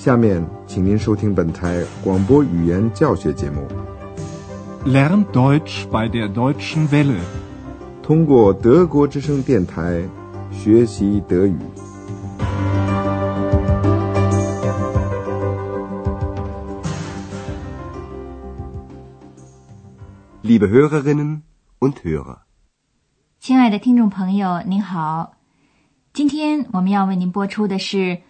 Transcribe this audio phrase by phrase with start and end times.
[0.00, 3.68] 下面，请您收听本台广播语言教学节目。
[4.86, 7.20] Lern Deutsch bei der Deutschen Welle，
[8.02, 10.02] 通过德国之声电台
[10.50, 11.58] 学习德语。
[20.42, 21.42] Liebe Hörerinnen
[21.78, 22.38] und Hörer，
[23.38, 25.32] 亲爱的听众朋友，您好，
[26.14, 28.22] 今天我们要为您播出的是。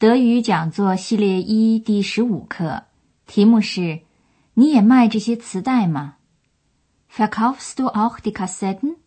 [0.00, 2.84] 德语讲座系列一第十五课，
[3.26, 4.02] 题目是：
[4.54, 6.18] 你也卖这些磁带吗
[7.12, 8.98] ？Verkaufst du auch die Kassetten？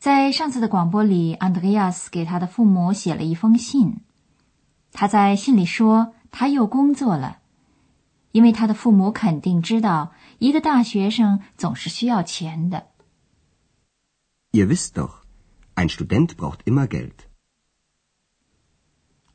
[0.00, 3.98] 在上次的广播里，Andreas 给他的父母写了一封信。
[4.90, 7.38] 他在信里说他又工作了，
[8.32, 12.88] 因为他的父母肯定知道一个大学生总是需要钱的。
[14.50, 15.22] Ihr wisst doch,
[15.76, 17.25] ein Student braucht immer Geld.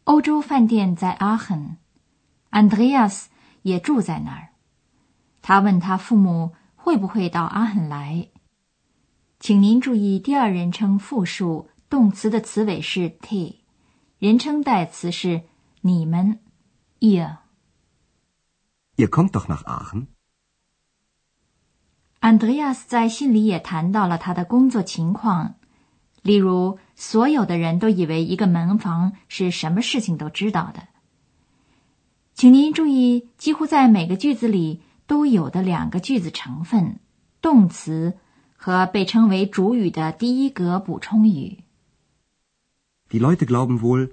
[0.05, 1.77] 欧洲饭店在阿亨
[2.49, 3.25] ，Andreas
[3.61, 4.49] 也住在那儿。
[5.41, 8.29] 他问他父母会不会到阿亨来。
[9.39, 13.63] 请您注意，第二人称复数动词的词尾是 t，
[14.17, 15.43] 人称代词是
[15.81, 16.39] 你们
[16.99, 17.37] ，ihr。
[18.97, 20.07] Ihr kommt doch nach Aachen。
[22.19, 25.55] Andreas 在信里也谈到了他的工作情况。
[26.21, 30.87] 例如，所有的人都以为一个门房是什么事情都知道的。
[32.33, 36.99] 请您注意，几乎在每个句子里都有的两个句子成分：
[37.41, 38.17] 动词
[38.55, 41.63] 和被称为主语的第一格补充语。
[43.09, 44.11] Die Leute glauben wohl,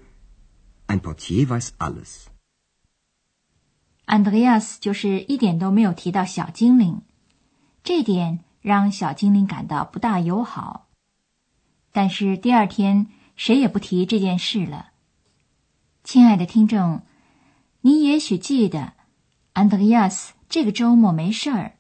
[0.87, 2.25] ein Portier weiß alles.
[4.06, 7.03] Andreas 就是一点都没有提到小精灵，
[7.84, 10.88] 这点让小精灵感到不大友好。
[11.92, 14.91] 但是第二天，谁也不提这件事了。
[16.05, 17.03] 亲爱的听众，
[17.81, 18.94] 你也许记得，
[19.53, 21.72] 安德烈亚斯这个周末没事儿，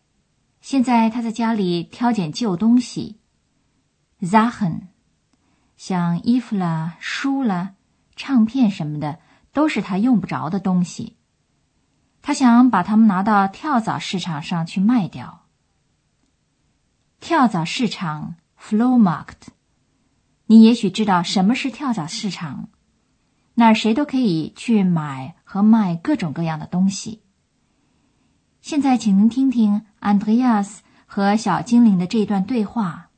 [0.60, 3.18] 现在他在家里挑拣旧东西
[4.20, 4.88] zahen
[5.76, 7.74] 像衣服啦、书啦、
[8.16, 9.20] 唱片什么的，
[9.52, 11.16] 都是他用不着的东西。
[12.20, 15.46] 他想把它们拿到跳蚤市场上去卖掉。
[17.20, 19.48] 跳蚤市场 （Flohmarkt）。
[20.50, 22.70] 你也许知道什么是跳蚤市场，
[23.52, 27.22] 那儿谁都可以去买和卖各种各样的东西。
[28.62, 33.10] 现在，请您听听安德烈亚斯和小精灵的这段对话。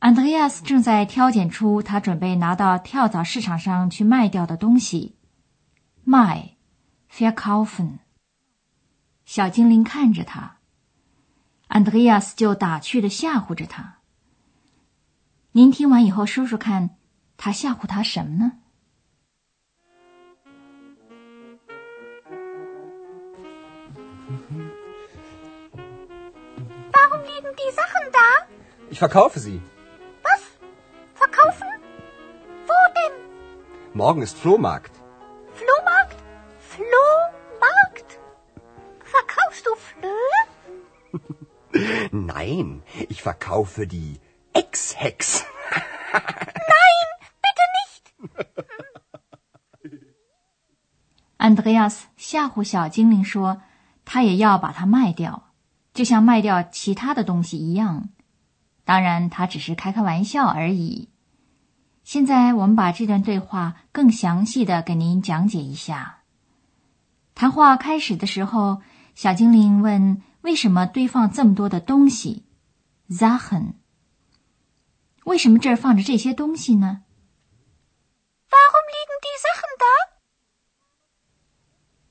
[0.00, 5.14] 安德烈亚斯正在挑拣出他准备拿到跳蚤市场上去卖掉的东西，
[6.02, 6.56] 卖
[7.12, 7.98] ，verkaufen。
[9.24, 10.56] 小精灵看着他，
[11.68, 13.97] 安德烈亚斯就打趣的吓唬着他。
[15.57, 16.97] 您听完以后说说看，
[17.37, 18.53] 他吓唬他什么呢？
[26.91, 28.47] Warum liegen die Sachen da?
[28.89, 29.61] Ich verkaufe sie.
[30.23, 30.41] Was?
[31.13, 31.67] Verkaufen?
[32.67, 33.13] Wo denn?
[33.93, 34.93] Morgen ist Flohmarkt.
[35.53, 36.17] Flohmarkt?
[36.71, 38.19] Flohmarkt?
[39.03, 40.39] Verkaufst du Flöhe?
[42.11, 44.19] Nein, ich verkaufe die
[44.53, 45.45] Ex-Hex.
[46.70, 47.06] Nein,
[47.42, 48.04] bitte nicht.
[51.38, 53.62] Andreas 吓唬小精灵说
[54.04, 55.50] ：“他也要把它卖掉，
[55.94, 58.08] 就像卖掉其他的东西一样。
[58.84, 61.10] 当然，他只是开开玩笑而已。”
[62.04, 66.20] 现在我们把这段对话更详细的给您讲解一下。
[67.34, 68.80] 谈话开始的时候，
[69.14, 72.46] 小精灵问：“为什么堆放这么多的东西
[73.10, 73.74] ？”Zachen。
[75.28, 77.04] 为什么这儿放着这些东西呢
[78.48, 79.84] ？Warum liegen die Sachen da？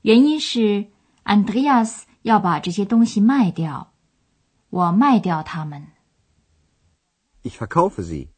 [0.02, 0.92] 原因是
[1.24, 3.92] Andreas 要把这些东西卖掉，
[4.70, 5.88] 我卖掉它们。
[7.42, 8.28] Ich verkaufe sie。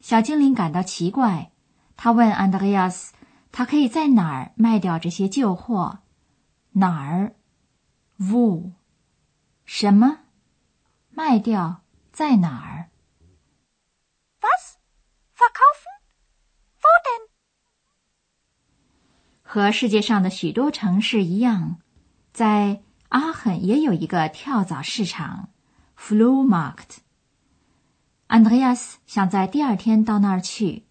[0.00, 1.52] 小精灵感到奇怪，
[1.96, 3.10] 他问 Andreas：“
[3.52, 6.00] 他可以在哪儿卖掉这些旧货？
[6.72, 7.36] 哪儿
[8.18, 8.72] ？Wo？
[9.64, 10.24] 什么？
[11.10, 11.82] 卖掉？”
[12.18, 12.90] 在哪儿
[14.40, 14.76] ？Was
[15.34, 15.94] verkaufen?
[16.80, 17.28] Wo denn?
[19.42, 21.80] 和世界上的许多城市一样，
[22.32, 25.50] 在阿肯也有一个跳蚤市场
[25.96, 26.98] （Flohmarkt）。
[28.28, 30.84] Andreas 想在第二天到那儿去。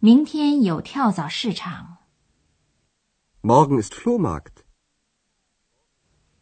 [0.00, 1.96] 明天有跳蚤市场。
[3.42, 4.62] Morgen ist Flohmarkt。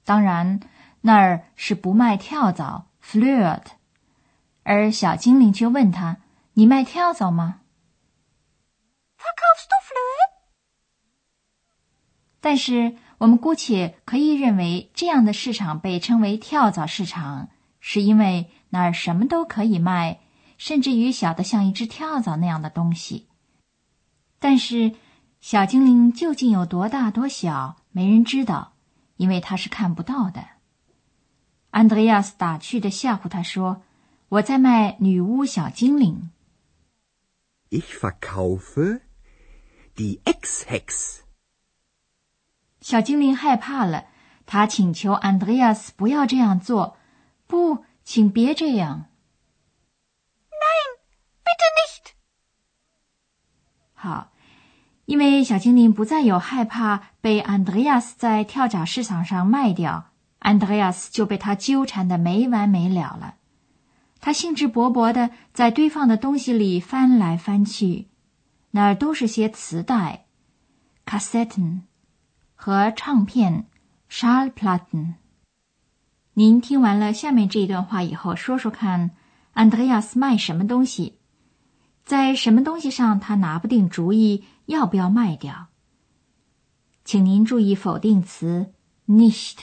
[0.05, 0.61] 当然，
[1.01, 3.63] 那儿是不卖跳蚤 （Flöhe）。
[4.65, 6.19] 而小精灵却问他
[6.59, 7.61] ：“你卖跳蚤吗？”
[9.21, 10.31] Verkaufst du Flöhe？
[12.41, 20.21] 但是我们姑且可以认为，这样的市场被称为跳蚤市场，是因为那儿什么都可以卖，
[20.57, 23.27] 甚至于小的像一只跳蚤那样的东西。
[24.39, 24.95] 但是
[25.41, 28.73] 小精灵究竟有多大多小，没人知道，
[29.17, 30.43] 因为他是看不到的。
[31.71, 33.83] 安德烈亚斯打趣的吓唬他说
[34.31, 36.31] ：“我在卖女巫小精灵。”
[37.69, 39.01] Ich verkaufe
[39.97, 41.23] die Ex-Hex.
[42.81, 44.07] 小精灵害怕了，
[44.47, 46.97] 他请求安德烈亚斯不要这样做。
[47.49, 49.07] 不，请别这样。
[50.51, 50.99] Nein,
[51.43, 52.13] bitte nicht.
[53.95, 54.33] 好，
[55.07, 63.35] 因为小精灵不再有害怕被安德烈亚斯在跳蚤市场上卖掉，安德烈亚斯就被他纠缠的没完没了了。
[64.21, 68.09] 他兴致勃勃的在堆放的东西里翻来翻去，
[68.71, 70.27] 那儿都是些磁带
[71.05, 71.83] （Kassetten）
[72.55, 73.67] 和唱片
[74.11, 75.15] （Schallplatten）。
[76.35, 79.13] 您听完了下面这一段话以后，说说看，
[79.53, 81.19] 安德烈亚斯卖什么东西？
[82.05, 85.69] 在什么东西上他拿不定主意，要不要卖掉？
[87.05, 88.73] 请您注意否定词
[89.07, 89.59] nicht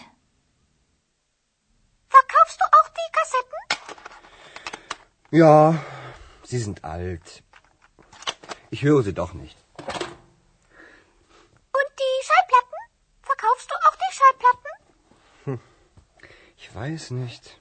[5.33, 5.83] Ja,
[6.43, 7.41] sie sind alt.
[8.69, 9.57] Ich höre sie doch nicht.
[9.79, 9.89] Und
[12.01, 12.77] die Schallplatten?
[13.23, 14.69] Verkaufst du auch die Schallplatten?
[16.55, 17.59] Ich weiß nicht.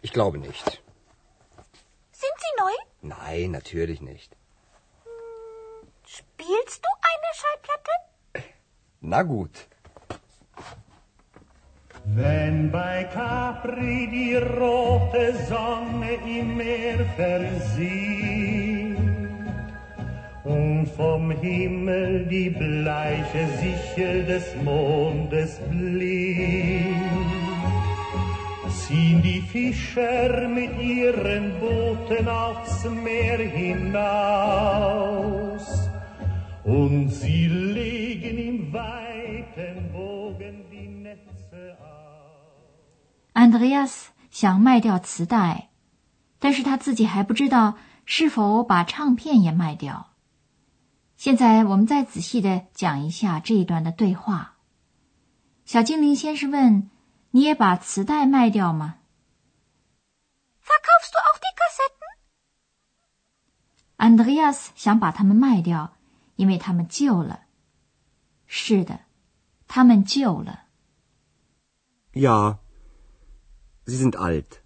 [0.00, 0.80] Ich glaube nicht.
[2.12, 2.70] Sind sie neu?
[3.16, 4.36] Nein, natürlich nicht.
[6.06, 7.90] Spielst du eine Schallplatte?
[9.00, 9.66] Na gut.
[12.14, 18.96] Wenn bei Capri die rote Sonne im Meer versieht
[20.44, 26.96] und vom Himmel die bleiche Sichel des Mondes blinkt,
[28.70, 34.78] ziehen die Fischer mit ihren Booten aufs Meer hinaus
[36.64, 40.17] und sie legen im weiten aus.
[43.32, 45.70] 安德烈亚斯想卖掉磁带，
[46.38, 50.12] 但是他自己还不知道是否把唱片也卖掉。
[51.16, 54.56] 现在我们再仔细的讲一下这一段的对话。
[55.64, 56.90] 小精灵先是问
[57.32, 58.96] ：“你也把磁带卖掉吗
[60.62, 62.18] Verkaufst du auch die Kassetten?
[63.96, 65.96] 安德烈亚斯想把它们卖掉，
[66.36, 67.42] 因为它们旧了。
[68.46, 69.00] 是的，
[69.66, 70.67] 它们旧了。
[72.17, 72.59] Ja,
[73.85, 74.59] sie sind alt.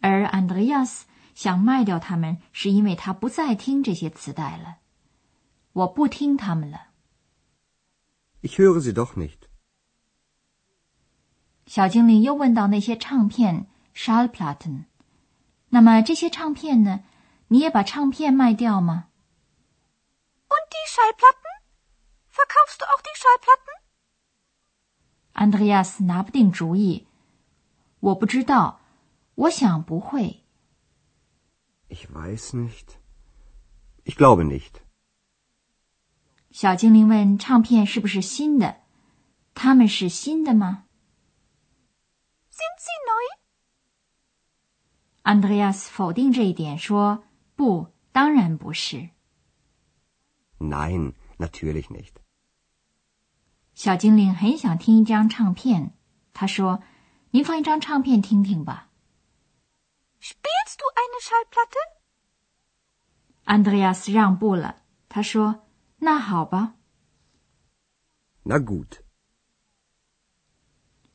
[0.00, 4.78] 而安德烈亚斯想卖掉它们，是因为他不再听这些磁带了。
[5.72, 6.88] 我不听他们了。
[8.40, 9.48] Ich höre sie doch nicht.
[11.66, 14.84] 小精灵又问到那些唱片 （Schallplatten），
[15.70, 17.04] 那么这些唱片呢？
[17.48, 19.08] 你也把唱片卖掉吗？
[20.48, 21.50] Und die Schallplatten?
[22.30, 23.79] Verkaufst du auch die Schallplatten?
[25.33, 27.07] 安德烈亚斯拿不定主意。
[27.99, 28.81] 我不知道，
[29.35, 30.43] 我想不会。
[31.89, 32.97] Ich weiß nicht.
[34.03, 34.81] Ich glaube nicht.
[36.51, 38.81] 小精灵问：“唱片是不是新的？
[39.53, 40.85] 他们是新的吗
[42.49, 43.37] Sind sie neu?
[45.21, 47.23] 安德烈亚斯否定这一点，说
[47.55, 49.09] ：“不，当然不是。
[50.59, 52.13] Nein, natürlich nicht.
[53.73, 55.91] ”小精灵很想听一张唱片，
[56.33, 56.83] 他说
[57.31, 58.89] ：“您放一张唱片听听吧。
[60.21, 62.01] Spielst du eine Schallplatte?
[63.45, 65.67] ”安德烈亚斯让步了，他说
[65.99, 66.75] ：“那好吧。
[68.43, 68.99] Na gut.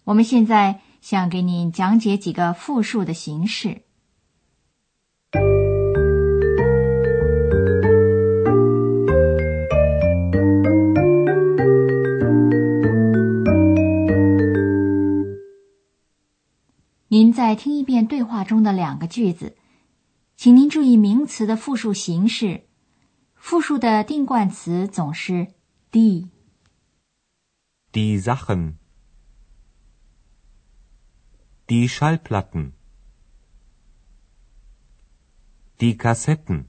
[0.05, 3.86] 我们现在想给你讲解几个复数的形式。
[17.17, 19.57] 您再听一遍对话中的两个句子，
[20.37, 22.69] 请您注意名词的复数形式。
[23.35, 25.55] 复数的定冠词总是
[25.91, 26.29] die。
[27.91, 28.75] Die Sachen.
[31.67, 32.73] Die Schallplatten.
[35.79, 36.67] Die Kassetten.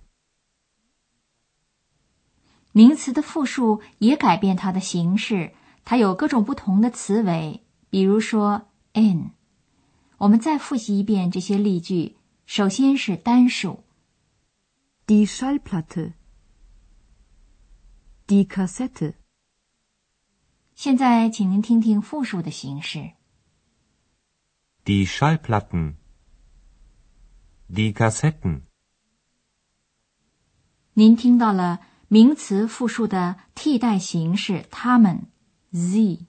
[2.72, 5.52] 名词的复数也改变它的形式，
[5.84, 9.32] 它有各种不同的词尾，比如说 in。
[10.18, 12.18] 我们再复习一遍这些例句。
[12.46, 13.84] 首先是单数
[15.06, 16.14] Die Schallplatte.
[18.26, 19.16] Die Kassette.
[20.76, 23.12] 现在，请您听听复数的形式。
[24.86, 25.96] Die Schallplatten.
[27.70, 28.62] Die Kassetten.
[30.94, 35.28] 您听到了名词复数的替代形式，他们
[35.74, 36.28] sie。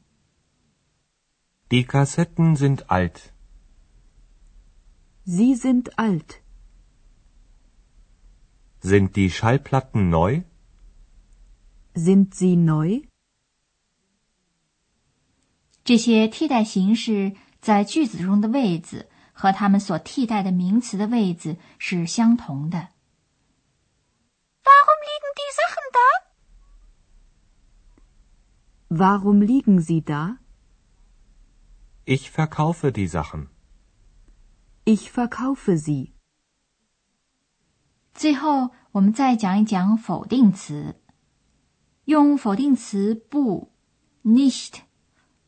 [1.69, 3.31] Die Kassetten sind alt.
[5.28, 6.42] Sie sind alt.
[8.82, 10.42] Sind die Schallplatten neu?
[11.96, 13.04] Sind sie neu?
[15.86, 22.90] 这些替代形式在句子中的位置和它们所替代的名词的位置是相同的。
[24.64, 26.08] Warum liegen die Sachen da?
[28.90, 30.38] Warum liegen sie da?
[32.06, 33.48] Ich verkaufe die Sachen.
[34.88, 36.14] Ich verkaufe sie.
[38.14, 41.02] 最后，我们再讲一讲否定词。
[42.06, 43.72] 用否定词不
[44.24, 44.82] nicht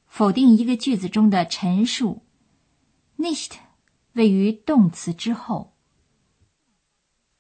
[0.08, 2.26] 否定一个句子中的陈述。
[3.18, 3.58] nicht
[4.14, 5.76] 位于动词之后。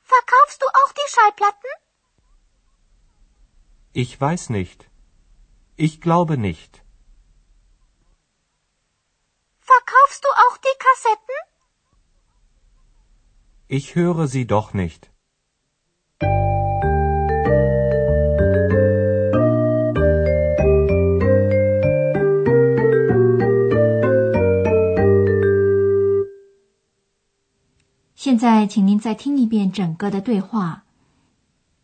[0.03, 1.71] Verkaufst du auch die Schallplatten?
[3.93, 4.89] Ich weiß nicht.
[5.77, 6.83] Ich glaube nicht.
[9.61, 11.48] Verkaufst du auch die Kassetten?
[13.72, 15.02] Ich höre sie doch nicht.
[28.16, 30.82] 现在，请您再听一遍整个的对话，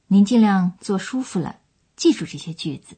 [0.08, 1.60] 您尽量坐舒服了，
[1.94, 2.96] 记住这些句子。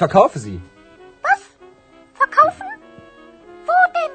[0.00, 0.60] verkaufe sie.
[1.22, 1.42] Was?
[2.14, 2.66] Verkaufen?
[3.66, 4.12] Wo denn?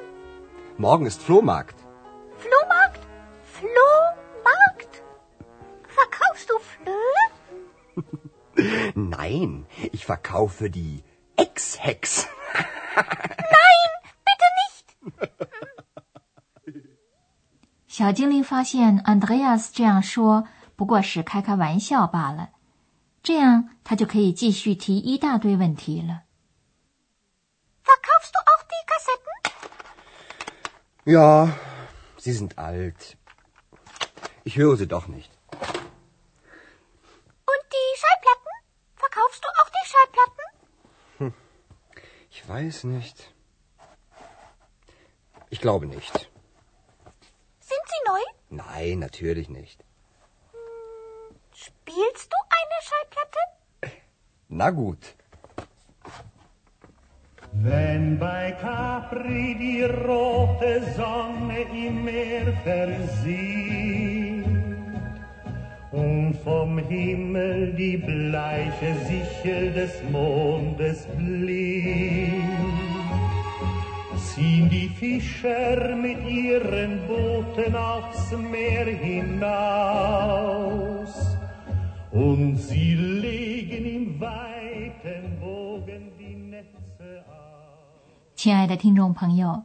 [0.77, 1.75] Morgen ist Flohmarkt.
[2.37, 3.01] Flohmarkt?
[3.57, 5.03] Flohmarkt?
[5.87, 7.21] Verkaufst du Flöhe?
[8.95, 11.03] Nein, ich verkaufe die
[11.35, 12.27] Ex-Hex.
[12.95, 13.89] Nein,
[14.27, 14.85] bitte nicht.
[17.87, 20.47] 小精灵发现 Andreas 这样说
[20.77, 22.49] 不过是开开玩笑罢了，
[23.25, 26.23] 这样他就可以继续提一大堆问题了。
[27.83, 29.35] Verkaufst du auch die Kassetten?
[31.05, 31.57] Ja,
[32.17, 33.17] sie sind alt.
[34.43, 35.31] Ich höre sie doch nicht.
[37.51, 38.53] Und die Schallplatten?
[38.95, 40.45] Verkaufst du auch die Schallplatten?
[42.29, 43.33] Ich weiß nicht.
[45.49, 46.13] Ich glaube nicht.
[47.59, 48.21] Sind sie neu?
[48.49, 49.83] Nein, natürlich nicht.
[54.58, 55.14] Na gut.
[57.52, 64.46] Wenn bei Capri die rote Sonne im Meer versieht
[65.92, 72.40] und vom Himmel die bleiche Sichel des Mondes blinkt,
[74.16, 80.56] ziehen die Fischer mit ihren Booten aufs Meer hinaus
[82.10, 84.45] und sie legen im weiten
[88.46, 89.64] 亲爱的听众朋友，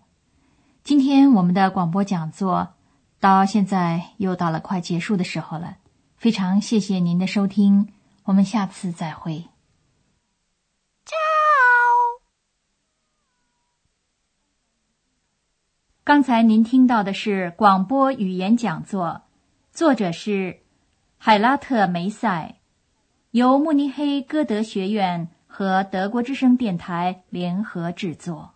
[0.84, 2.74] 今天我们的广播讲座
[3.20, 5.78] 到现在又到了快结束的时候了，
[6.16, 9.46] 非常谢谢您的收听，我们下次再会。
[16.04, 19.22] 刚才您听到的是广播语言讲座，
[19.72, 20.62] 作者是
[21.20, 22.56] 海拉特梅塞，
[23.30, 28.56] 由慕尼黑歌德学院和德国之声电台联合制作。